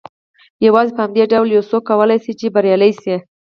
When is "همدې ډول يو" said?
1.05-1.63